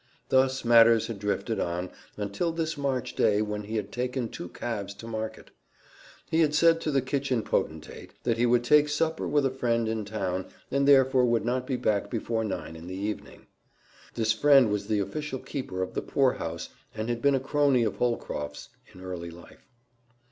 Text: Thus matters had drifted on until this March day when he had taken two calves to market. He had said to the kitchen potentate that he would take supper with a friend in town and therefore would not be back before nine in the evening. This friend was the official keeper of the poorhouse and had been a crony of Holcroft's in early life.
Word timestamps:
Thus 0.29 0.65
matters 0.65 1.05
had 1.05 1.19
drifted 1.19 1.59
on 1.59 1.91
until 2.17 2.51
this 2.51 2.75
March 2.75 3.13
day 3.15 3.39
when 3.43 3.61
he 3.65 3.75
had 3.75 3.91
taken 3.91 4.29
two 4.29 4.49
calves 4.49 4.95
to 4.95 5.05
market. 5.05 5.51
He 6.31 6.39
had 6.39 6.55
said 6.55 6.81
to 6.81 6.89
the 6.89 7.03
kitchen 7.03 7.43
potentate 7.43 8.13
that 8.23 8.39
he 8.39 8.47
would 8.47 8.63
take 8.63 8.89
supper 8.89 9.27
with 9.27 9.45
a 9.45 9.51
friend 9.51 9.87
in 9.87 10.03
town 10.03 10.47
and 10.71 10.87
therefore 10.87 11.25
would 11.25 11.45
not 11.45 11.67
be 11.67 11.75
back 11.75 12.09
before 12.09 12.43
nine 12.43 12.75
in 12.75 12.87
the 12.87 12.95
evening. 12.97 13.45
This 14.15 14.33
friend 14.33 14.71
was 14.71 14.87
the 14.87 14.97
official 14.97 15.37
keeper 15.37 15.83
of 15.83 15.93
the 15.93 16.01
poorhouse 16.01 16.69
and 16.95 17.07
had 17.07 17.21
been 17.21 17.35
a 17.35 17.39
crony 17.39 17.83
of 17.83 17.97
Holcroft's 17.97 18.69
in 18.91 19.01
early 19.01 19.29
life. 19.29 19.67